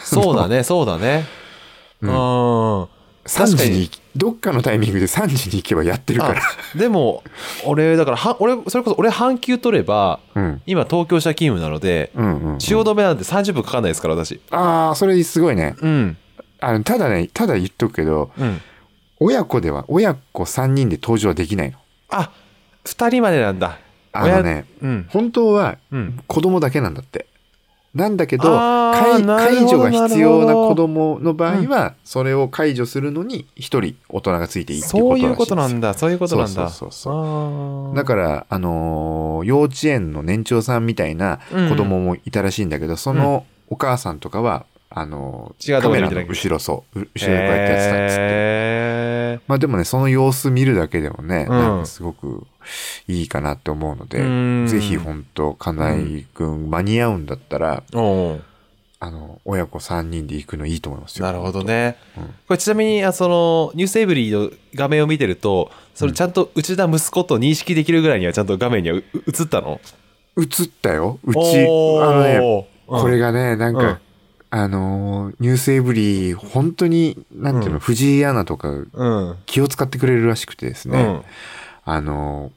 [0.00, 1.26] そうだね、 そうだね。
[2.00, 2.10] うん。
[2.10, 2.88] 3
[3.26, 7.22] 時にどっかのタイミングで3時に行けばやってるからあでも、
[7.64, 14.40] 俺、だからは、俺、それこそ俺半休取れば、うん今東京社勤務なので、うんうん、うん、汐留なんて30分かかんないですから、私。
[14.50, 16.16] ああそれすごいねうん。
[16.60, 18.60] あのただねただ言っとくけどうん。
[19.20, 21.78] 親子では親子3人で登場はできないの
[22.08, 22.32] あ、
[22.84, 23.78] 二人までなんだ。
[24.12, 25.06] あのね親うん。
[25.10, 26.20] 本当はうん。
[26.26, 27.26] 子供だけなんだって。
[27.94, 29.22] なんだけど、解
[29.66, 36.68] 除が必要な子供の場合は、それを解除するのに一人大人がついていいっていうことらしいですそういうことなんだ、そういうことなんだ。
[36.68, 41.38] そうそうだから、あのー幼稚園の年長さんみたいな
[41.70, 48.20] 子供もいたらしいんだけど、そのお母さんとかは、あのー違うとカメラの後ろ、そう、う後ろでこうやってやってたっつって。
[48.20, 48.67] へ
[49.48, 51.86] まあでもね、その様子見るだけでもね、うん。
[51.86, 52.46] すごく
[53.08, 54.66] いいかなって思うので、うん。
[54.68, 57.82] ぜひ本当金井くん間に合うんだったら、
[59.00, 61.24] あの、親子3人で行くのいいと思いますよ。
[61.24, 61.96] なるほどね。
[62.16, 62.24] うん。
[62.24, 69.02] これちなみに、あその、ニュースエブリーの画面を見てると、それちゃんと内田息子と認識できるぐらいにはちゃんと画面には映
[69.44, 69.80] ったの？
[70.36, 70.46] 映っ
[70.82, 71.18] たよ。
[71.24, 73.00] うち、あのね、うん。
[73.00, 73.98] これがね、なんか、うん
[74.50, 77.80] あのー、ニュースエブリー、本当に、なんていうの、うん。
[77.80, 79.36] 藤井アナとかうん。
[79.46, 81.22] 気を使ってくれるらしくてですね、うん。
[81.84, 82.50] あの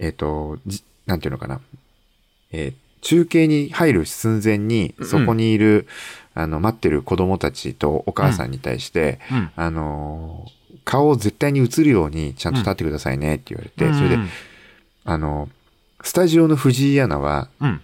[0.00, 1.60] ー、えっ、と、じなんていうのかな、
[2.52, 5.86] えー中継に入る寸前に、そこにいる、
[6.34, 9.50] あの、待ってる子供たちとお母さんに対して、うん。
[9.54, 14.18] あのー、顔を絶対に映るようにちゃんと立ってくださいねって言われて、それで、
[15.04, 15.48] あの、
[16.02, 17.80] スタジオの藤井アナは、うん。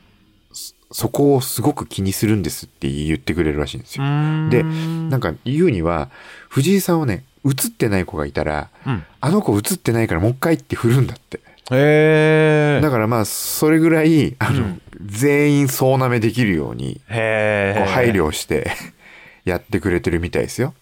[0.90, 4.04] そこをすごく気にするんですって言ってくれるらしいんですよ。
[4.50, 6.10] で、なんか言うには、
[6.48, 9.04] 藤井さんをね、映ってない子がいたら、うん。
[9.20, 11.40] あの子映ってないからもう一回って振るんだって。
[11.70, 18.70] へーだからまあ、それぐらい、あの、うん全員総なめできるように、こう配慮をして
[19.44, 20.74] やってくれてるみたいですよ。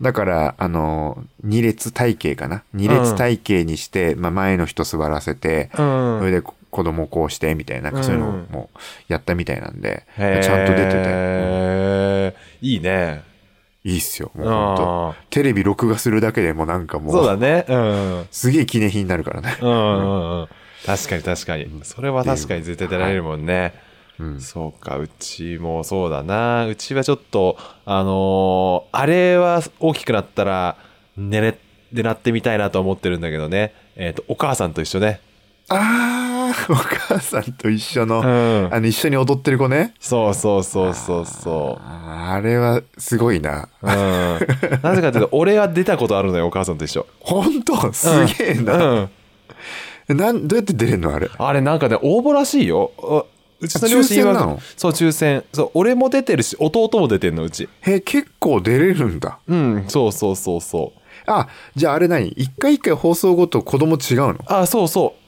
[0.00, 2.64] だから、あの、二列体型かな。
[2.74, 6.18] 二列体型にして、まあ前の人座らせて、うん。
[6.18, 8.70] それでこ子供こうしてみたいな、なんかそういうのうんも
[9.06, 12.32] やったみたいなんで、ちゃんと出てて、う
[12.64, 13.22] んいいね。
[13.84, 17.66] いいっすよ、もう本当あテレビ録画するだけでもなんかーもう、そうだね。
[17.68, 18.26] うん。
[18.30, 19.58] すげえ記念品になるからね。
[19.60, 20.48] うんうんうん。
[20.86, 21.66] 確かに確かに。
[21.82, 23.74] それは確かに絶対出られるもんね。
[24.18, 24.40] うん。
[24.40, 26.66] そうか、うちもそうだな。
[26.66, 30.76] うちはちょっと、あのーあれは大きくなったら、
[31.16, 31.58] 寝れ、
[31.92, 33.74] でなってみたいなと思ってるんだけどね。
[33.96, 35.20] えっ、と、お母さんと一緒ね。
[35.68, 36.31] あー、
[36.68, 39.94] お母さんと一緒の、うんあの、一緒に踊ってる子ね。
[40.00, 43.68] そうそうそうそうそあれはすごいな。
[43.82, 43.86] う。
[43.86, 43.92] うん。
[44.82, 47.06] なぜかというと、 俺は出たことあるのよ、お母さんと一緒。
[47.20, 47.92] 本当？
[47.92, 48.76] すげえうな。
[48.76, 49.10] ん。
[50.08, 51.30] なん、どうやって出れんのあれ？
[51.38, 52.92] あれなんかね、応募らしいよ。
[53.02, 53.24] あ
[53.60, 55.44] うちの両親はそう、抽選。
[55.52, 57.68] そう、俺も出てるし、弟も出てんの、うち。
[57.82, 59.38] へ、結構出れるんだ。
[59.46, 61.00] うん、そうそうそうそう。
[61.26, 62.28] あ、じゃああれ何？
[62.30, 64.36] 一回一回放送ごと子供違うの？
[64.46, 65.21] あ、そうそう。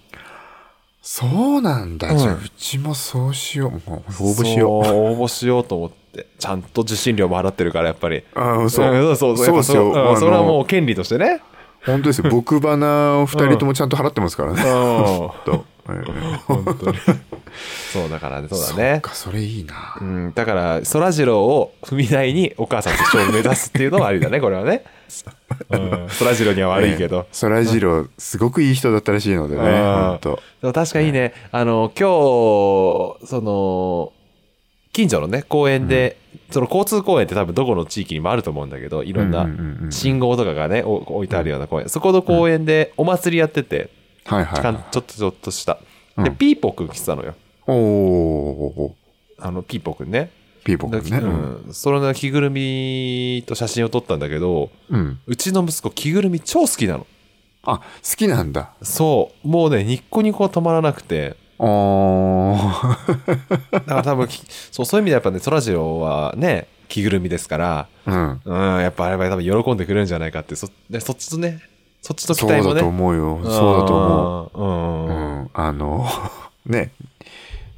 [1.06, 1.26] そ
[1.58, 2.08] うなんだ。
[2.08, 3.90] うんじゃあうちもそうしよう。
[3.90, 4.70] もう応募しよう。
[4.70, 6.26] 応募しようと思って。
[6.38, 8.24] ちゃんと受信料も払ってるから、やっぱり。
[8.34, 9.12] あそう。
[9.12, 9.46] んそうそう。
[9.46, 9.92] そうですよ。
[9.92, 10.66] うんそれはもうう。
[10.66, 11.42] 権利としてね。
[11.84, 12.30] 本当ですよ。
[12.30, 14.62] 僕花を二人ともちゃんと払ってますからね。
[14.62, 15.60] うん。
[15.86, 16.98] 本当に。
[17.92, 19.00] そうだからね、そうだそっね。
[19.02, 20.04] か、それいいなう。
[20.04, 24.84] ん、だから、そらジローを踏み台にお母さんと一緒に目指すっていうのはありだね、これはね。
[25.70, 26.08] うん。
[26.08, 27.26] そらジローには悪いけど。
[27.30, 29.62] そらジロー、すごくいい人だったらしいのでね。
[29.62, 30.42] うん本当。
[30.62, 32.08] でも確かにね、あの、今
[33.20, 34.12] 日、その、
[34.92, 36.16] 近所のね、公園で、
[36.50, 39.46] その交通公園って多分どこの地域にもあると思うんだけど、いろんな
[39.90, 41.88] 信号とかがね、お置いてあるような公園。
[41.88, 43.90] そこの公園でお祭りやってて、
[44.26, 44.84] はいはいはい。
[44.90, 45.78] ちょっとちょっとした。
[46.16, 47.34] で、うんピーポくん来てたのよ。
[47.66, 48.92] おー、
[49.38, 50.30] あの、ピーポくんね。
[50.64, 51.18] ピーポー君ね。
[51.18, 51.74] うん。
[51.74, 55.18] それの着ぐるみと写真を撮ったんだけど、うん。
[55.26, 57.06] うちの息子着ぐるみ超好きなの。
[57.62, 57.84] あ、好
[58.16, 58.72] きなんだ。
[58.82, 59.48] そう。
[59.48, 61.36] もうね、ニッコニコ止まらなくて。
[61.58, 63.72] おー。
[63.72, 68.40] だから多分、きそう、そういう意味でやっぱね、そらジローはね、着ぐるみですから、うん。
[68.44, 71.60] うん、やっぱあれは多分喜んでくれるんじゃないかって、そ、ね、そっちとね、
[72.04, 72.62] そっちの期待もね。
[72.64, 73.40] そうだと思うよ。
[73.44, 74.60] そうだと思う。
[74.60, 75.06] うん。
[75.06, 75.08] う。
[75.08, 75.50] うん。
[75.54, 76.06] あの、
[76.66, 76.92] ね、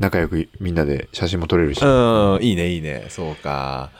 [0.00, 1.80] 仲良くみんなで写真も撮れるし。
[1.80, 3.06] うん、いいね、いいね。
[3.08, 3.90] そうか。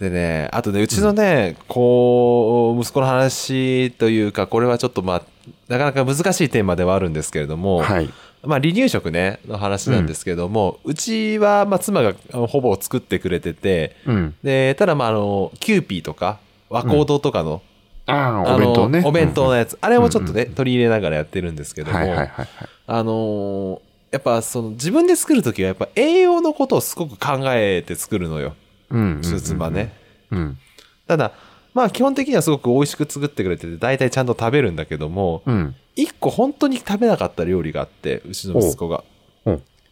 [0.00, 5.22] でね、あとね、うちのね、こう、息子の話というか、これはちょっとまあ、
[5.68, 8.08] なかなか難しいテーマではあるんですけれども、はい。
[8.42, 12.14] まあ、離乳食ね、の話なんですけども、うちは、まあ、妻が
[12.46, 14.34] ほぼ作ってくれてて、うん。
[14.42, 16.38] で、ただ、まあ、あの、キューピーとか、
[16.70, 17.75] 和光堂とかの、あ
[18.06, 19.02] あ、あのお弁当ね。
[19.04, 22.48] お弁当のやつ、あれもちょっとね、うん取り入れながらやってるんですけども、はいはいはいはい。
[22.86, 23.80] あのー
[24.12, 28.54] やっぱその自分で作るときはやっぱ栄養のことをすごく考えて作るのよ。
[28.88, 29.24] うんうんうん。
[29.24, 29.92] スーツバね。
[30.30, 30.58] うん。
[31.06, 31.32] ただ、
[31.74, 35.74] まあ基本的にはすごく美味しく作ってくれてて、大体ちゃんと食べるんだけども、うん。
[35.96, 39.02] 一個本当に食べなかった料理があって、うちの息子が。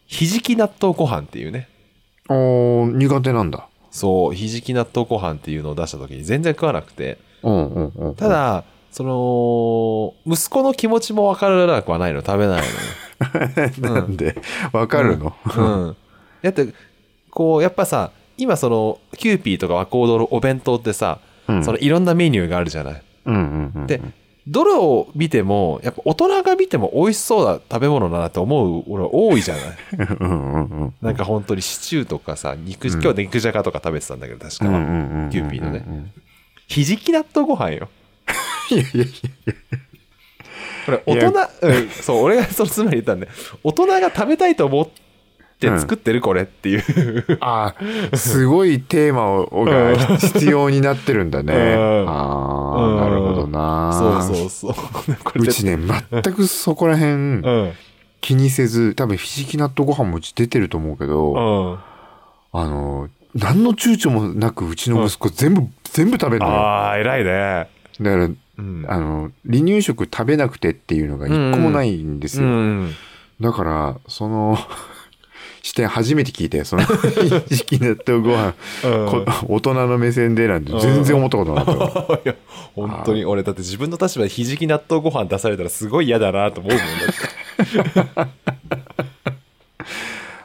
[0.06, 1.68] ひじき納豆ご飯っていうね。
[2.28, 3.68] おー苦手なんだ。
[3.90, 7.18] そう、ひじき納豆ご飯っていうのを出した時に全然食わなくて。
[7.44, 8.14] うんうんうん。
[8.16, 12.70] た、だ、その、息子の気持ちもわからなくはないの、食べないのよ。
[13.94, 14.36] なんで、
[14.72, 15.32] わかるの？
[15.56, 15.96] うん。
[16.42, 16.68] だって、
[17.30, 23.02] こう、やっぱさ、今その、キューピーとか和光堂のお弁当ってさ、うんそのいろんなメニューがあるじゃない？
[23.26, 23.86] うんうんうん。
[23.86, 24.00] で、
[24.48, 29.64] どれを見ても、やっぱ大人が見ても美味しそうな食べ物だなって思う俺多いじゃない？
[30.20, 30.94] うんうんうん。
[31.02, 34.70] なんか本当にシチューとかさ、肉、今日肉じゃがとか食べてたんだけど、確かは。
[34.78, 35.30] うんうんうんうん。
[35.30, 36.10] キューピーのねうんうん。
[36.66, 37.88] ひじき納豆ご飯よ。
[38.70, 39.08] いやいやい
[40.86, 43.28] これ大人、うん、そう、俺がそのつまり言ったんで、
[43.62, 44.88] 大人が食べたいと思っ
[45.58, 47.24] て作ってるこれっていう。
[47.28, 47.36] や。
[47.40, 47.74] あ
[48.12, 51.54] あ、すごいテーマをが必要になってるんだね。
[51.54, 54.22] うんああ、なるほどな。
[54.22, 54.68] そうそうそ
[55.36, 55.42] う。
[55.42, 55.78] うちね、
[56.10, 57.72] 全くそこら辺うん。
[58.20, 61.78] 気にせず、多分ひじき納豆ご飯もうち出てると思うけど、うん。
[62.52, 66.52] あの、何の躊躇もなくうちの息子全部、全部食べるのよ。
[66.52, 67.30] ああ、偉いね。
[68.00, 68.28] だから、
[68.58, 68.84] うん。
[68.88, 72.48] あの、離乳食食べなくてっていうのが一個もないんですよ。
[72.48, 72.94] うん。
[73.40, 74.58] だから、その、
[75.62, 78.54] 視点初めて聞いて、その、ひじき納豆ご飯、
[78.84, 82.20] うんこ大人の目線でなんて全然思ったことなかったわ。
[82.26, 82.34] いや、
[82.74, 88.30] 本当に俺だって自分の立場でひじき納豆ご飯出されたらすごい嫌だなと思うもんだって。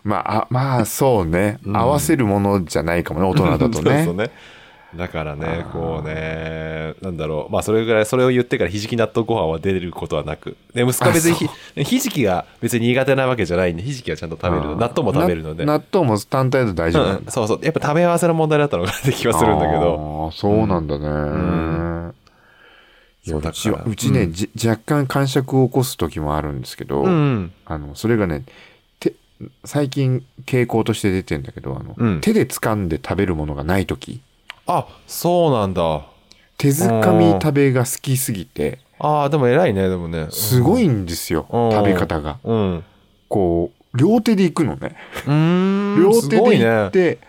[0.05, 4.05] まあ、あまあ、そうね、合わせるものじゃないかもね、大人だとそうね。
[4.05, 4.31] そうね。
[4.95, 7.52] だからね、こうね、なんだろう。
[7.52, 10.58] まあ、それぐらい、それを言ってからひじき納豆ご飯は出ることはなく。
[10.73, 11.47] で、息子は別にひ
[11.84, 14.75] ひじきが別に苦手なわけじゃないんで、ひじきはちゃんと食べるの。
[14.78, 15.65] 納豆も食べるので。
[15.65, 17.19] な納豆も単体だと大丈夫なんだ。
[17.19, 17.60] うんそうそう。
[17.62, 20.25] やっぱ食べ合わせの問題だったのかなって気はするんだけど。
[20.25, 21.08] ああ、そうなんだね。
[21.08, 22.13] ん
[23.25, 27.52] いやそうだからうちはうちね、じ若干感触を起こす時もあるんですけど、うん。
[27.65, 28.43] あの、それがね、
[28.99, 29.13] 手
[29.65, 34.21] 最近傾向として出てんだけど、あの、うん手で掴んで食べるものがない時、
[34.69, 36.05] あ、そうなんだ。
[36.58, 40.27] 手づかみ食べが好きすぎて、ああ、でも偉いね、でもね。
[40.29, 42.38] すごいんですよ、うん食べ方が。
[42.43, 42.77] うん。
[42.77, 42.84] う
[43.29, 44.95] こう、両手で行くのね。
[45.25, 46.91] 両手で行っね。
[46.91, 47.19] て、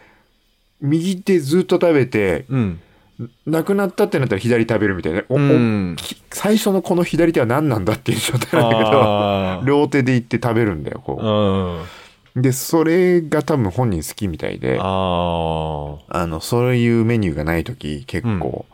[0.81, 2.81] 右手ずっと食べて、うん。
[3.46, 5.22] なくなったってなったら左食べるみたいな。
[5.29, 5.96] うん。
[5.96, 11.83] き最初のこの左手は何なんだっていう状態なんだけど、両手で行って食べるんだよ、こうん。
[11.83, 11.87] う。
[12.36, 18.64] で、それが多分本人好きみたいで、ああの、そういうメニューがないとき、結構、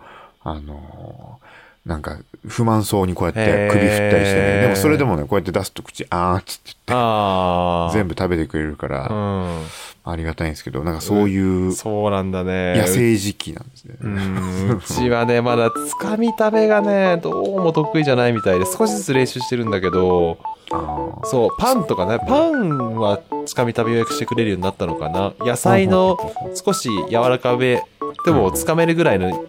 [0.42, 1.46] あのー
[1.86, 4.60] なんか、不満そうにこうやって首振ったりしてね。
[4.62, 6.96] でもそれでもね、こうやって出すと口、あーっつってあ。
[6.96, 7.92] ああ。
[7.92, 9.62] 全部食べてくれるから、うん。
[10.08, 12.78] ありがたいんですけど、なんかそういうそうなんだね。
[12.78, 13.96] 野生時期なんですね。
[14.00, 20.38] うんうちはね、まだつかみ食べがね、どうも得意じゃないみたいで、少しずつ練習してるんだけど、
[20.70, 25.32] あそう、パンとかね、パンはつかみ食べ予約してくれるようになったのかな。
[25.40, 26.16] 野菜の
[26.54, 27.82] 少し柔らかめ
[28.24, 29.48] でもつかめるぐらいの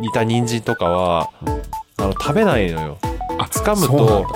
[0.00, 1.30] 煮た人参とかは、
[1.96, 2.98] あの、食べないのよ。
[3.38, 4.26] あつかむと、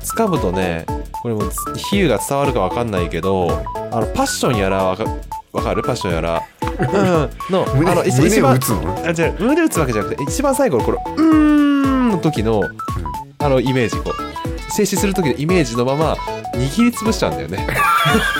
[0.00, 0.86] つかむとね、
[1.22, 1.42] これも
[1.76, 3.50] 比喩が伝わるかわかんないけど、
[3.92, 5.04] あの、パッションやらわか、
[5.52, 5.82] わかる？
[5.82, 6.42] パッションやら。
[6.62, 7.52] うん。
[7.52, 8.14] の、胸あの、一
[9.06, 12.62] あ、じゃあ、胸打つわけじゃなくて、一番最後のこの、うーんの時の、
[13.38, 16.16] あの、イメージ、こう、静止する時のイメージのまま、
[16.54, 17.66] 握りつぶしちゃうんだよね。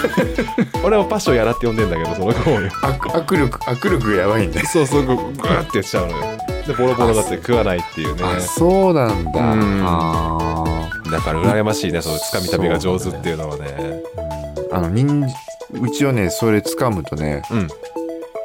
[0.84, 2.58] 俺はパッションやらって呼んでんだけど、その子を。
[2.58, 4.66] 握握力、握力やばいんだよ。
[4.66, 6.24] そうそう、グーってやっちゃうのよ。
[6.66, 8.22] で、ボロボロだって食わないっていうね。
[8.24, 9.40] あ、そうなんだ。
[9.40, 10.79] うんあ
[11.10, 13.64] だから羨ましいね、そのつかみ食べが上手っていうのはね。
[13.66, 17.68] ーあの、にんうちはね、それ掴むとね、うん。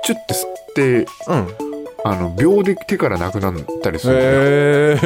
[0.03, 1.47] チュッて吸って、うん。
[2.03, 4.31] あの、秒で手からなくなったりするんだよ。
[4.33, 4.99] へ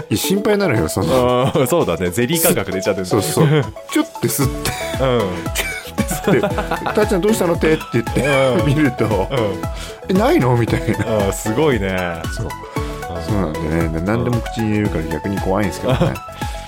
[0.00, 0.04] え。
[0.10, 1.66] いや心配なのよ、その。
[1.66, 2.10] そうだね。
[2.10, 3.46] ゼリー感覚出ちゃってるそうそう。
[3.90, 4.70] チュッて吸って、
[5.04, 6.40] うん。
[6.40, 8.26] で、たーちゃんどうしたの手って言って、
[8.60, 9.16] うん見ると、うん。
[10.10, 10.56] え、ないの？
[10.56, 11.32] みたいな。
[11.32, 12.22] すごいね。
[12.36, 12.48] そう。
[13.26, 16.14] そうなんでね、何でも口に入れるから逆に怖いんですけどね。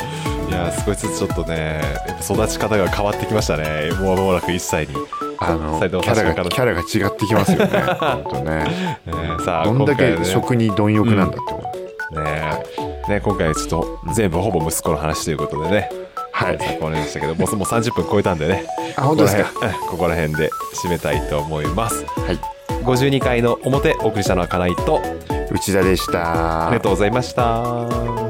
[0.55, 1.81] いやー、少しずつちょっとね、
[2.23, 3.91] 育ち方が変わってきましたね。
[4.01, 4.95] もう間もなく1歳に。
[5.39, 7.67] あの、キャラが、キャラが違ってきますよね。
[7.99, 8.65] 本当ね。
[9.05, 9.13] ね
[9.45, 11.73] さあ、どんだけ食に貪欲なんだって思
[12.13, 12.21] う。
[12.23, 12.63] ね
[13.09, 15.91] ね今回ちょっと全部ほぼ息子の話ということでね。
[16.33, 16.59] はい。
[16.81, 18.65] これでしたけど、もうもう30分超えたんでね。
[18.97, 19.45] あ、本当ですか？
[19.45, 20.51] ここら辺ここら辺で
[20.83, 22.05] 締めたいと思います。
[22.05, 22.39] はい。
[22.85, 25.03] 52回の表お送りしたのは金井と、
[25.51, 28.24] 内田でしたありがとうございました。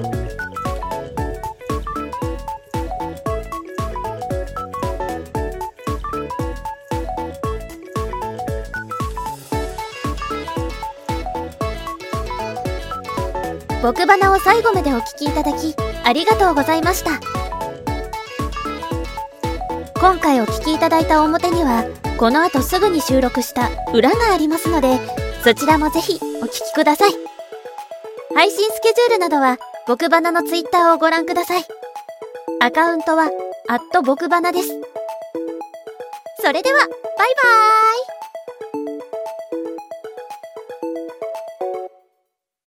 [13.84, 15.74] 僕花を最後までお聞きいただき
[16.04, 17.20] ありがとうございました。
[20.00, 21.84] 今回お聞きいただいた表には
[22.16, 24.98] この後すぐに収録した裏がありますので
[25.42, 27.10] そちらもぜひお聞きください。
[28.34, 31.64] 配信スケジュールなどは僕花のツイッターをご覧ください。
[32.62, 33.28] アカウントは
[33.68, 34.68] アット僕花です。
[36.40, 38.23] それではバイバーイ。